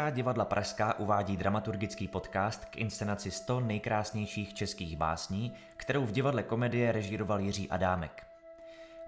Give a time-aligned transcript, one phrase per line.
[0.00, 6.42] Česká divadla Pražská uvádí dramaturgický podcast k inscenaci 100 nejkrásnějších českých básní, kterou v divadle
[6.42, 8.26] komedie režíroval Jiří Adámek.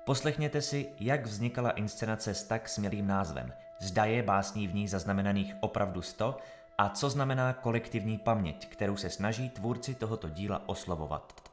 [0.04, 3.52] Poslechněte si, jak vznikala inscenace s tak smělým názvem.
[3.80, 6.38] Zda je básní v ní zaznamenaných opravdu 100
[6.78, 11.50] a co znamená kolektivní paměť, kterou se snaží tvůrci tohoto díla oslovovat.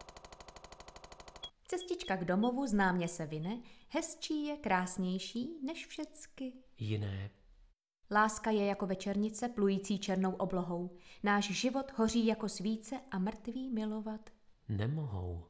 [1.67, 3.57] Cestička k domovu známě se vine,
[3.89, 6.53] hezčí je, krásnější než všecky.
[6.77, 7.38] Jiné.
[8.11, 10.97] Láska je jako večernice plující černou oblohou.
[11.23, 14.29] Náš život hoří jako svíce a mrtví milovat.
[14.69, 15.45] Nemohou.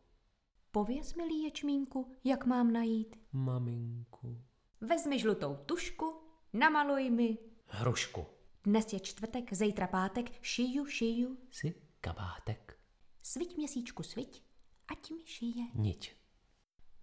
[0.72, 3.16] Pověz, milý ječmínku, jak mám najít.
[3.32, 4.42] Maminku.
[4.82, 6.14] Vezmi žlutou tušku,
[6.54, 7.38] namaluj mi.
[7.66, 8.26] Hrušku.
[8.64, 11.38] Dnes je čtvrtek, zítra pátek, šiju, šiju.
[11.52, 12.80] Si kabátek.
[13.24, 14.44] Sviť měsíčku, sviť,
[14.92, 15.64] ať mi šije.
[15.76, 16.16] Niť.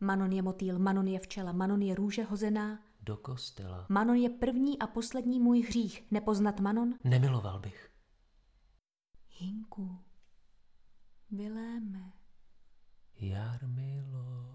[0.00, 2.85] Manon je motýl, Manon je včela, Manon je růže hozená.
[3.06, 3.86] Do kostela.
[3.88, 6.04] Manon je první a poslední můj hřích.
[6.10, 6.94] Nepoznat Manon?
[7.04, 7.90] Nemiloval bych.
[9.38, 9.98] Hinku,
[11.30, 12.12] Viléme,
[13.16, 14.46] Jarmilo.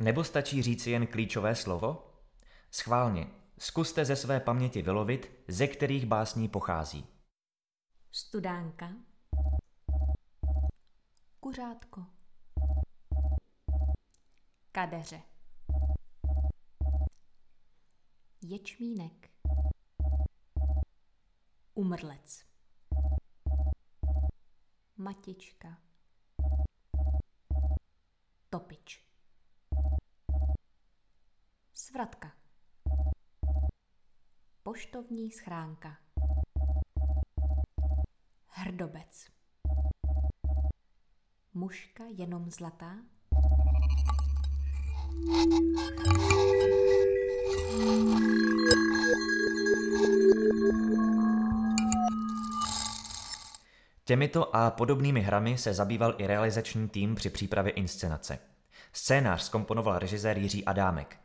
[0.00, 2.06] Nebo stačí říci jen klíčové slovo?
[2.70, 3.26] Schválně,
[3.62, 7.06] zkuste ze své paměti vylovit, ze kterých básní pochází.
[8.10, 8.92] studánka,
[11.40, 12.06] kuřátko,
[14.72, 15.22] kadeře,
[18.42, 19.30] ječmínek,
[21.74, 22.44] umrlec,
[24.96, 25.78] matička,
[28.50, 29.04] topič,
[31.74, 32.41] svratka,
[34.72, 35.96] poštovní schránka,
[38.48, 39.26] hrdobec,
[41.54, 42.96] muška jenom zlatá,
[54.04, 58.38] Těmito a podobnými hrami se zabýval i realizační tým při přípravě inscenace.
[58.92, 61.21] Scénář skomponoval režisér Jiří Adámek.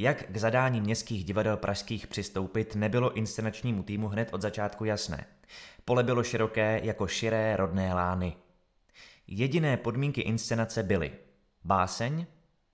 [0.00, 5.26] Jak k zadání městských divadel pražských přistoupit, nebylo inscenačnímu týmu hned od začátku jasné.
[5.84, 8.36] Pole bylo široké jako širé rodné lány.
[9.26, 11.12] Jediné podmínky inscenace byly
[11.64, 12.26] báseň,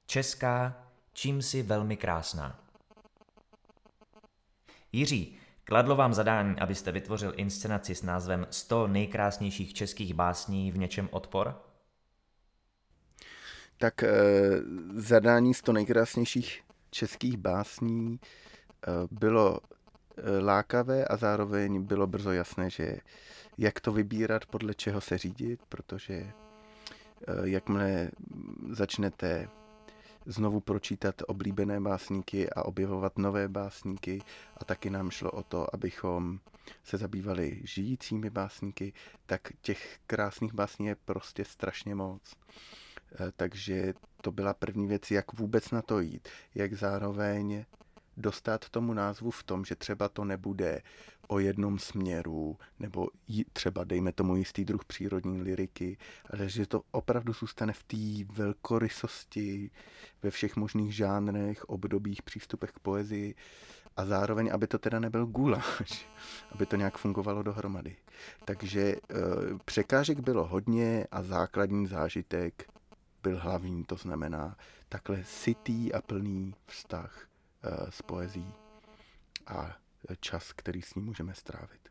[0.06, 2.60] česká, čím si velmi krásná.
[4.92, 11.08] Jiří, kladlo vám zadání, abyste vytvořil inscenaci s názvem 100 nejkrásnějších českých básní v něčem
[11.12, 11.62] odpor?
[13.78, 14.12] Tak e,
[14.94, 18.18] zadání 100 nejkrásnějších českých básní e,
[19.10, 22.98] bylo e, lákavé a zároveň bylo brzo jasné, že
[23.58, 26.32] jak to vybírat, podle čeho se řídit, protože e,
[27.44, 28.10] jakmile
[28.70, 29.48] začnete
[30.26, 34.22] znovu pročítat oblíbené básníky a objevovat nové básníky
[34.56, 36.40] a taky nám šlo o to, abychom
[36.84, 38.92] se zabývali žijícími básníky,
[39.26, 42.22] tak těch krásných básní je prostě strašně moc.
[43.12, 43.94] Eh, Takže
[44.24, 47.64] to byla první věc, jak vůbec na to jít, jak zároveň
[48.16, 50.82] dostat tomu názvu v tom, že třeba to nebude
[51.28, 53.08] o jednom směru, nebo
[53.52, 55.96] třeba dejme tomu jistý druh přírodní liriky,
[56.30, 59.70] ale že to opravdu zůstane v té velkorysosti,
[60.22, 63.34] ve všech možných žánrech, obdobích, přístupech k poezii
[63.96, 66.08] a zároveň, aby to teda nebyl guláš,
[66.50, 67.96] aby to nějak fungovalo dohromady.
[68.44, 68.96] Takže e,
[69.64, 72.73] překážek bylo hodně a základní zážitek
[73.24, 74.56] byl hlavní, to znamená
[74.88, 77.26] takhle sytý a plný vztah
[77.62, 78.52] e, s poezí
[79.46, 79.76] a
[80.20, 81.88] čas, který s ní můžeme strávit.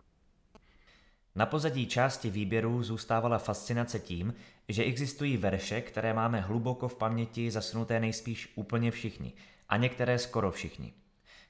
[1.36, 4.34] Na pozadí části výběrů zůstávala fascinace tím,
[4.70, 9.34] že existují verše, které máme hluboko v paměti zasunuté nejspíš úplně všichni
[9.70, 10.94] a některé skoro všichni.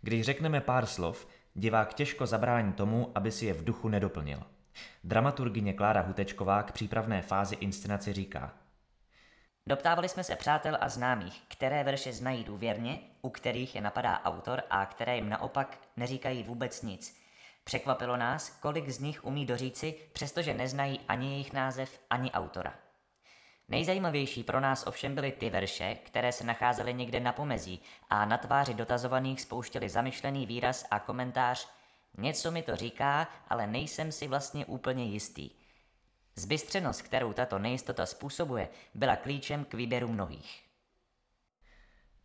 [0.02, 4.44] Když řekneme pár slov, divák těžko zabrání tomu, aby si je v duchu nedoplnil.
[5.03, 8.63] Dramaturgině Klára Hutečková k přípravné fázi inscenace říká
[9.68, 14.64] Doptávali jsme se přátel a známých, které verše znají důvěrně, u kterých je napadá autor
[14.70, 17.22] a které jim naopak neříkají vůbec nic.
[17.64, 22.76] Překvapilo nás, kolik z nich umí doříci, přestože neznají ani jejich název, ani autora.
[23.70, 28.38] Nejzajímavější pro nás ovšem byly ty verše, které se nacházely někde na pomezí a na
[28.38, 31.68] tváři dotazovaných spouštěli zamyšlený výraz a komentář
[32.18, 35.50] Něco mi to říká, ale nejsem si vlastně úplně jistý.
[36.35, 40.64] Zbystřenost, kterou tato nejistota způsobuje, byla klíčem k výběru mnohých.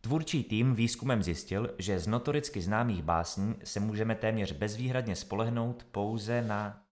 [0.01, 6.41] Tvůrčí tým výzkumem zjistil, že z notoricky známých básní se můžeme téměř bezvýhradně spolehnout pouze
[6.41, 6.85] na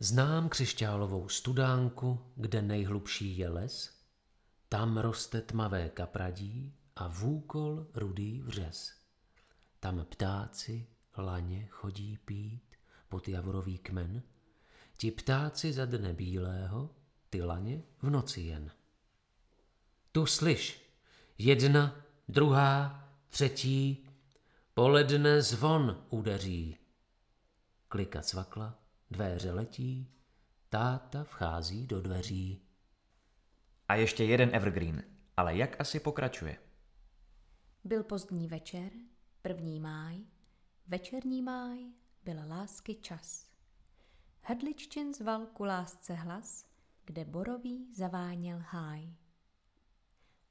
[0.00, 3.98] Znám křišťálovou studánku, kde nejhlubší je les,
[4.68, 8.94] tam roste tmavé kapradí a vůkol rudý vřez.
[9.80, 10.86] Tam ptáci
[11.18, 12.76] laně chodí pít
[13.08, 14.22] pod javorový kmen,
[14.98, 16.90] ti ptáci za dne bílého,
[17.30, 18.70] ty laně v noci jen.
[20.12, 20.92] Tu slyš,
[21.38, 24.08] jedna, druhá, třetí,
[24.74, 26.76] poledne zvon udeří.
[27.88, 28.78] Klika cvakla,
[29.10, 30.10] dveře letí,
[30.68, 32.62] táta vchází do dveří.
[33.88, 35.02] A ještě jeden evergreen,
[35.36, 36.58] ale jak asi pokračuje?
[37.84, 38.92] Byl pozdní večer,
[39.42, 40.24] první máj,
[40.86, 41.78] večerní máj,
[42.24, 43.47] byl lásky čas.
[44.48, 46.66] Hrdliččin zval ku lásce hlas,
[47.04, 49.14] kde borový zaváněl háj.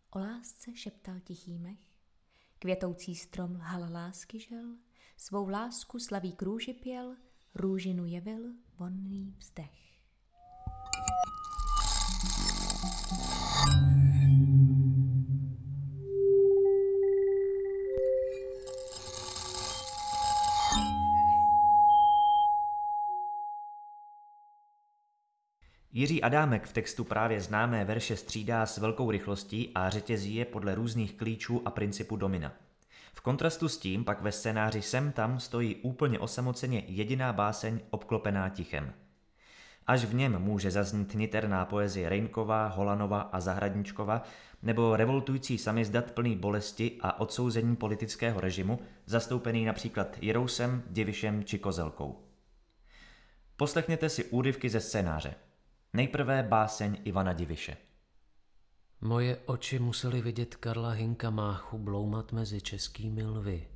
[0.09, 1.79] O lásce šeptal tichý mech,
[2.59, 4.77] květoucí strom lhal lásky žel,
[5.17, 7.15] svou lásku slaví krůži pěl,
[7.55, 9.86] růžinu jevil vonný vzdech.
[25.97, 30.75] Jiří Adámek v textu právě známé verše střídá s velkou rychlostí a řetězí je podle
[30.75, 32.53] různých klíčů a principu domina.
[33.13, 38.49] V kontrastu s tím pak ve scénáři sem tam stojí úplně osamoceně jediná báseň obklopená
[38.49, 38.93] tichem.
[39.87, 44.23] Až v něm může zaznít niterná poezie Rejnková, Holanova a Zahradničkova,
[44.61, 52.19] nebo revoltující samizdat plný bolesti a odsouzení politického režimu, zastoupený například Jirousem, Divišem či Kozelkou.
[53.55, 55.35] Poslechněte si úryvky ze scénáře.
[55.93, 57.77] Nejprve báseň Ivana Diviše.
[59.01, 63.67] Moje oči musely vidět Karla Hinka Máchu bloumat mezi českými lvy.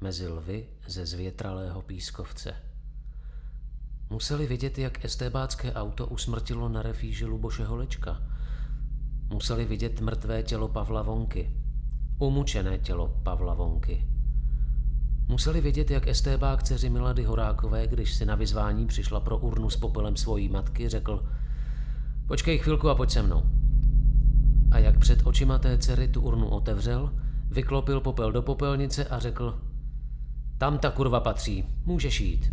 [0.00, 2.54] Mezi lvy ze zvětralého pískovce.
[4.10, 8.22] Museli vidět, jak estébácké auto usmrtilo na refíži Luboše Holečka.
[9.32, 11.56] Museli vidět mrtvé tělo Pavla Vonky.
[12.18, 14.15] Umučené tělo Pavla Vonky.
[15.28, 19.76] Museli vidět, jak estébák dceři Milady Horákové, když si na vyzvání přišla pro urnu s
[19.76, 21.26] popelem svojí matky, řekl
[22.26, 23.42] Počkej chvilku a pojď se mnou.
[24.70, 27.12] A jak před očima té dcery tu urnu otevřel,
[27.50, 29.60] vyklopil popel do popelnice a řekl
[30.58, 32.52] Tam ta kurva patří, můžeš jít.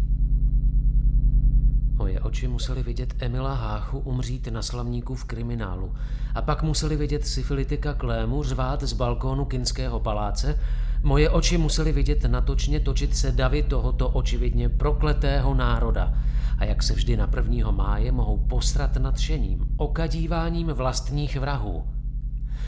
[1.96, 5.94] Moje oči museli vidět Emila Háchu umřít na slavníku v kriminálu
[6.36, 10.60] a pak museli vidět syfilitika Klému řvát z balkónu Kinského paláce
[11.04, 16.14] Moje oči musely vidět natočně točit se davy tohoto očividně prokletého národa
[16.58, 17.72] a jak se vždy na 1.
[17.72, 21.84] máje mohou postrat nadšením, okadíváním vlastních vrahů.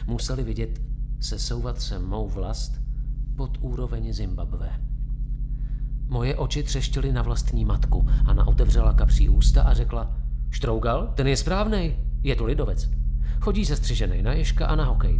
[0.07, 0.81] Museli vidět
[1.19, 2.81] sesouvat se mou vlast
[3.35, 4.69] pod úroveň Zimbabwe.
[6.07, 10.15] Moje oči třeštily na vlastní matku a na otevřela kapří ústa a řekla
[10.51, 12.89] Štrougal, ten je správnej, je to lidovec.
[13.39, 15.19] Chodí se střiženej na ježka a na hokej.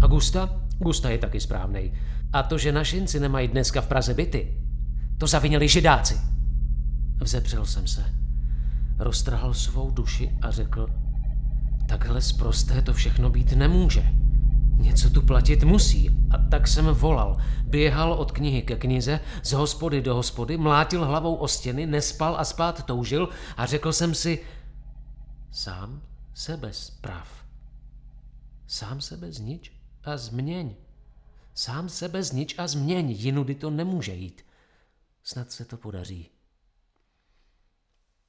[0.00, 0.60] A Gusta?
[0.78, 1.92] Gusta je taky správnej.
[2.32, 4.60] A to, že našinci nemají dneska v Praze byty,
[5.18, 6.20] to zavinili židáci.
[7.20, 8.04] Vzepřel jsem se.
[8.98, 10.86] Roztrhal svou duši a řekl,
[11.88, 14.12] takhle zprosté to všechno být nemůže.
[14.76, 16.10] Něco tu platit musí.
[16.30, 17.36] A tak jsem volal.
[17.64, 22.44] Běhal od knihy ke knize, z hospody do hospody, mlátil hlavou o stěny, nespal a
[22.44, 24.44] spát toužil a řekl jsem si,
[25.50, 26.02] sám
[26.34, 27.28] sebe zprav.
[28.66, 29.72] Sám sebe znič
[30.04, 30.74] a změň.
[31.58, 34.46] Sám sebe znič a změň, jinudy to nemůže jít.
[35.22, 36.30] Snad se to podaří.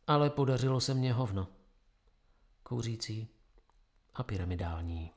[0.07, 1.47] Ale podařilo se mně hovno.
[2.63, 3.27] Kouřící
[4.13, 5.11] a pyramidální.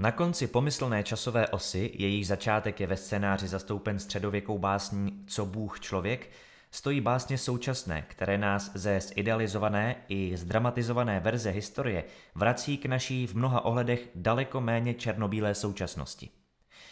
[0.00, 5.80] Na konci pomyslné časové osy, jejich začátek je ve scénáři zastoupen středověkou básní Co Bůh
[5.80, 6.30] člověk,
[6.70, 12.04] stojí básně současné, které nás ze zidealizované i zdramatizované verze historie
[12.34, 16.28] vrací k naší v mnoha ohledech daleko méně černobílé současnosti.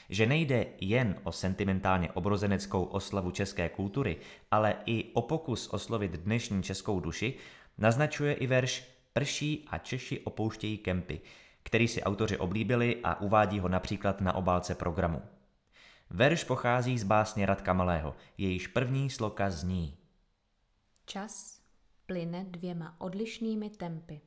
[0.09, 4.17] Že nejde jen o sentimentálně obrozeneckou oslavu české kultury,
[4.51, 7.35] ale i o pokus oslovit dnešní českou duši,
[7.79, 11.21] naznačuje i verš Prší a Češi opouštějí kempy,
[11.69, 15.23] který si autoři oblíbili a uvádí ho například na obálce programu.
[16.11, 19.99] Verš pochází z básně Radka Malého, jejíž první sloka zní.
[21.07, 21.61] Čas
[22.07, 24.21] plyne dvěma odlišnými tempy.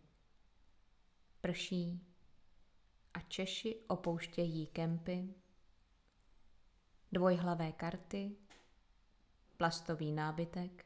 [1.41, 2.01] Prší
[3.13, 5.33] a Češi opouštějí kempy,
[7.11, 8.31] dvojhlavé karty,
[9.57, 10.85] plastový nábytek,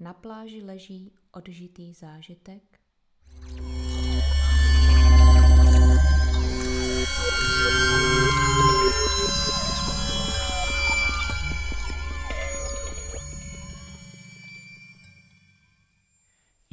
[0.00, 2.83] na pláži leží odžitý zážitek.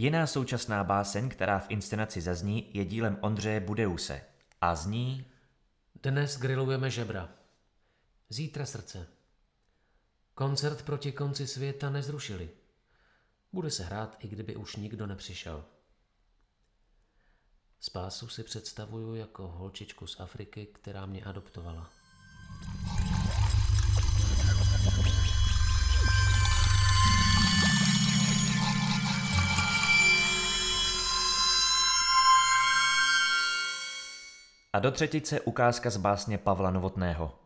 [0.02, 4.22] Jiná současná báseň, která v inscenaci zazní, je dílem Ondřeje Budeuse
[4.62, 5.26] a zní
[6.04, 7.30] Dnes grilujeme žebra.
[8.30, 9.08] Zítra srdce.
[10.34, 12.50] Koncert proti konci světa nezrušili.
[13.54, 15.66] Bude se hrát, i kdyby už nikdo nepřišel.
[17.80, 21.90] Spásu si představuju jako holčičku z Afriky, která mě adoptovala.
[34.74, 37.40] A do třetice ukázka z básně Pavla Novotného.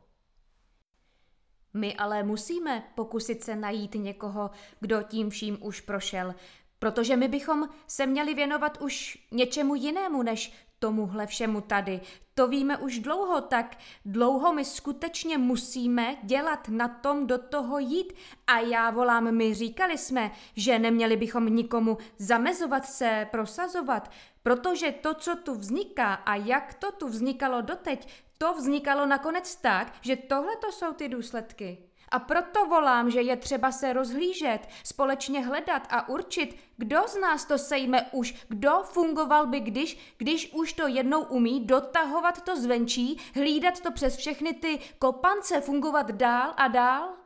[1.74, 6.36] My ale musíme pokusit se najít někoho, kdo tím vším už prošel,
[6.80, 12.02] protože my bychom se měli věnovat už něčemu jinému než tomuhle všemu tady.
[12.34, 18.14] To víme už dlouho, tak dlouho my skutečně musíme dělat na tom do toho jít.
[18.48, 24.12] A já volám, my říkali jsme, že neměli bychom nikomu zamezovat se, prosazovat,
[24.44, 29.94] protože to, co tu vzniká a jak to tu vznikalo doteď, to vznikalo nakonec tak,
[30.02, 31.78] že tohle to jsou ty důsledky.
[32.16, 37.46] A proto volám, že je třeba se rozhlížet, společně hledat a určit, kdo z nás
[37.46, 43.18] to sejme už, kdo fungoval by když, když už to jednou umí dotahovat to zvenčí,
[43.36, 47.25] hlídat to přes všechny ty kopance, fungovat dál a dál.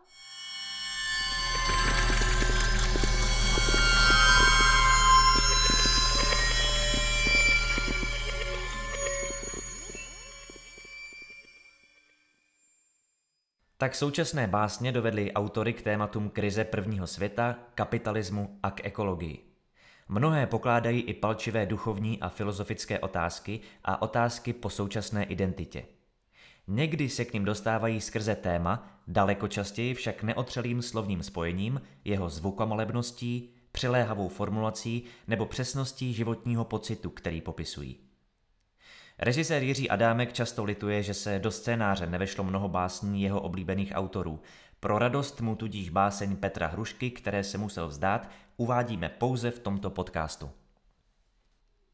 [13.81, 19.43] Tak současné básně dovedly autory k tématům krize prvního světa, kapitalismu a k ekologii.
[20.09, 25.85] Mnohé pokládají i palčivé duchovní a filozofické otázky a otázky po současné identitě.
[26.67, 33.53] Někdy se k ním dostávají skrze téma, daleko častěji však neotřelým slovním spojením, jeho zvukomolebností,
[33.71, 38.08] přiléhavou formulací nebo přesností životního pocitu, který popisují.
[39.21, 44.41] Režisér Jiří Adámek často lituje, že se do scénáře nevešlo mnoho básní jeho oblíbených autorů.
[44.79, 49.89] Pro radost mu tudíž báseň Petra Hrušky, které se musel vzdát, uvádíme pouze v tomto
[49.89, 50.51] podcastu.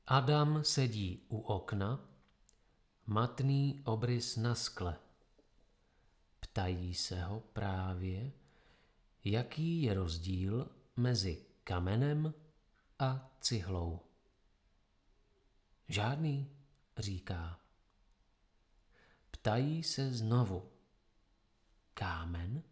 [0.07, 1.99] Adam sedí u okna,
[3.05, 4.95] matný obrys na skle.
[6.39, 8.31] Ptají se ho právě,
[9.23, 10.67] jaký je rozdíl
[10.97, 12.33] mezi kamenem
[12.99, 13.99] a cihlou.
[15.89, 16.49] Žádný
[16.97, 17.59] říká.
[19.31, 20.71] Ptají se znovu.
[21.93, 22.63] Kámen?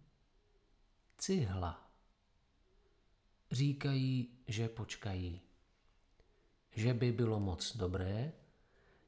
[1.18, 1.92] Cihla.
[3.52, 5.42] Říkají, že počkají.
[6.76, 8.34] Že by bylo moc dobré,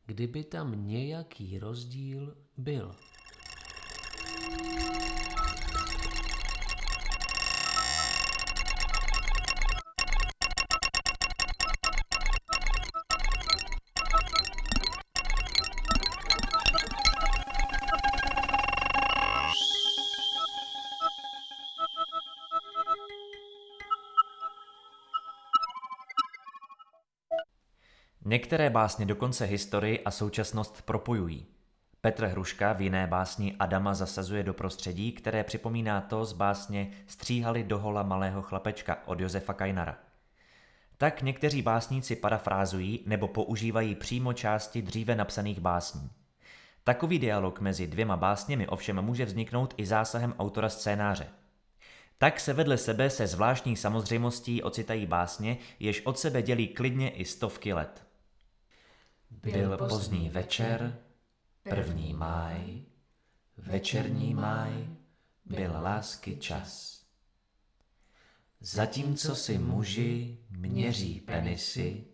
[0.06, 2.96] kdyby tam nějaký rozdíl byl.
[28.36, 31.46] Některé básně dokonce historii a současnost propojují.
[32.02, 37.64] Petr Hruška v jiné básni Adama zasazuje do prostředí, které připomíná to z básně Stříhali
[37.64, 39.98] do hola malého chlapečka od Josefa Kajnara.
[40.98, 46.10] Tak někteří básníci parafrázují nebo používají přímo části dříve napsaných básní.
[46.84, 51.28] Takový dialog mezi dvěma básněmi ovšem může vzniknout i zásahem autora scénáře.
[52.18, 57.26] Tak se vedle sebe se zvláštní samozřejmostí ocitají básně, jež od sebe dělí klidně i
[57.26, 58.05] stovky let.
[59.42, 61.00] Byl pozdní večer,
[61.70, 62.82] první máj,
[63.58, 64.90] večerní máj,
[65.46, 67.02] byl lásky čas.
[68.60, 72.08] Zatímco si muži měří penisy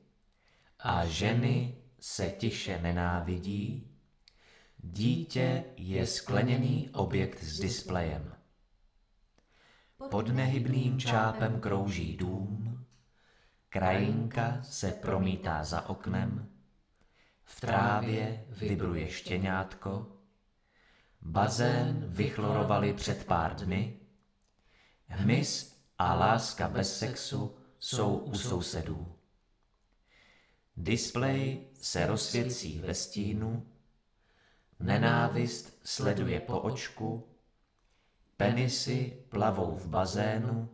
[0.80, 3.92] a ženy se tiše nenávidí,
[4.78, 8.36] dítě je skleněný objekt s displejem.
[10.10, 12.86] Pod nehybným čápem krouží dům,
[13.70, 16.50] krajinka se promítá za oknem,
[17.52, 20.08] v trávě vibruje štěňátko,
[21.22, 24.00] bazén vychlorovali před pár dny,
[25.08, 29.16] hmyz a láska bez sexu jsou u sousedů.
[30.78, 33.68] Displej se rozsvěcí ve stínu,
[34.80, 37.28] nenávist sleduje po očku,
[38.38, 40.70] penisy plavou v bazénu,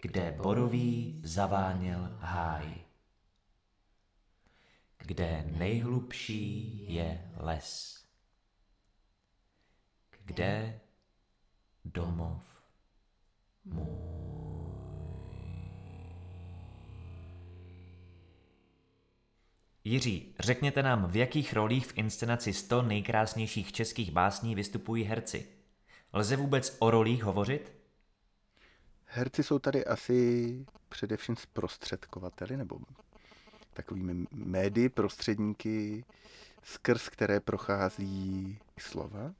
[0.00, 2.74] kde borový zaváněl háj,
[5.06, 8.02] kde nejhlubší je les,
[10.24, 10.80] kde
[11.84, 12.42] domov
[19.84, 25.46] Jiří, řekněte nám, v jakých rolích v inscenaci 100 nejkrásnějších českých básní vystupují herci.
[26.12, 27.72] Lze vůbec o rolích hovořit?
[29.04, 32.78] Herci jsou tady asi především zprostředkovateli nebo
[33.76, 36.04] takovými médii, prostředníky,
[36.62, 39.32] skrz které prochází slova.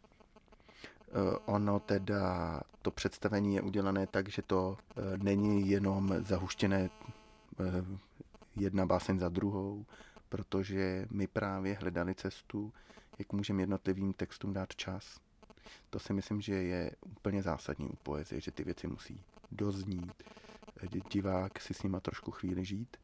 [1.09, 6.91] Eh, ono teda, to představení je udělané tak, že to eh, není jenom zahuštěné
[7.61, 7.99] eh,
[8.57, 9.85] jedna báseň za druhou,
[10.29, 12.73] protože my právě hledali cestu,
[13.19, 15.21] jak můžeme jednotlivým textům dát čas.
[15.91, 20.23] To si myslím, že je úplně zásadní u poezie, že ty věci musí doznít,
[21.13, 22.97] divák si s nima trošku chvíli žít.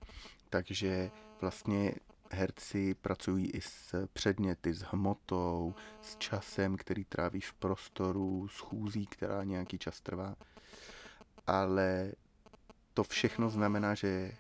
[0.52, 1.94] Takže vlastně
[2.30, 9.06] herci pracují i s předměty, s hmotou, s časem, který tráví v prostoru, s chůzí,
[9.06, 10.37] která nějaký čas trvá.
[11.47, 12.12] Ale
[12.94, 14.32] to všechno znamená, že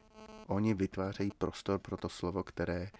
[0.46, 2.90] oni vytvářejí prostor pro to slovo, které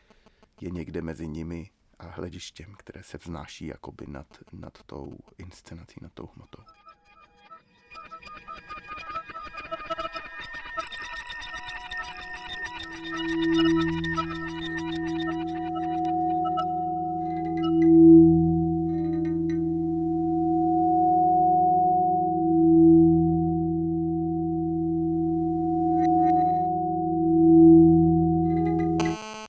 [0.61, 6.13] je někde mezi nimi a hledištěm, které se vznáší jakoby nad, nad tou inscenací, nad
[6.13, 6.63] tou hmotou.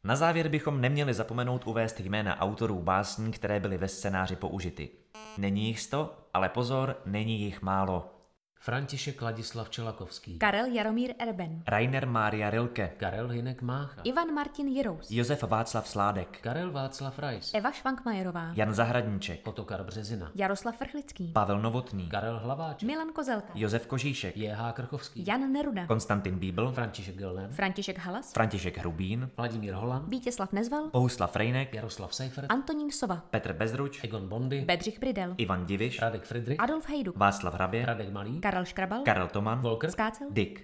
[0.05, 4.89] Na závěr bychom neměli zapomenout uvést jména autorů básní, které byly ve scénáři použity.
[5.37, 8.22] Není jich sto, ale pozor, není jich málo.
[8.63, 15.11] František Ladislav Čelakovský, Karel Jaromír Erben, Rainer Mária Rilke, Karel Hinek Mácha, Ivan Martin Jirous,
[15.11, 21.59] Josef Václav Sládek, Karel Václav Rais, Eva Švankmajerová, Jan Zahradníček, Otokar Březina, Jaroslav Frchlický, Pavel
[21.59, 24.71] Novotný, Karel Hlaváček, Milan Kozelka, Josef Kožíšek, J.H.
[24.71, 30.89] Krchovský, Jan Neruda, Konstantin Bíbl, František Gelner, František Halas, František Hrubín, Vladimír Holan, Vítězslav Nezval,
[30.89, 36.23] Bohuslav Rejnek, Jaroslav Seifert, Antonín Sova, Petr Bezruč, Egon Bondy, Bedřich Bridel, Ivan Diviš, Radek
[36.23, 40.61] Friedrich, Adolf Hejduk, Václav Hrabě, Radek Malý, Karel Škrabal, Karel Toman, Volker, Skácel, Dick.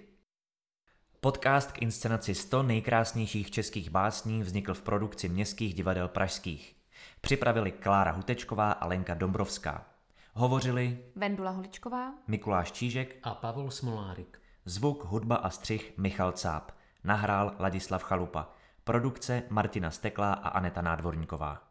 [1.20, 6.76] Podcast k inscenaci 100 nejkrásnějších českých básní vznikl v produkci Městských divadel pražských.
[7.20, 9.86] Připravili Klára Hutečková a Lenka Dombrovská.
[10.34, 14.40] Hovořili Vendula Holičková, Mikuláš Čížek, a Pavel Smolárik.
[14.64, 16.72] zvuk, hudba a střih Michal Cáp.
[17.04, 18.50] Nahrál Ladislav Chalupa.
[18.84, 21.69] Produkce Martina Steklá a Aneta Nádvorníková.